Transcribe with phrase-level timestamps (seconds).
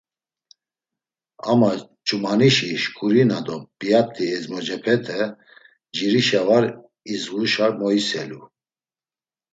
[1.51, 1.71] Ama
[2.05, 6.63] ç̌umanişi şǩurina do p̌iyat̆i ezmocepete ncirişa var
[7.13, 8.41] idzğuşa moiselu.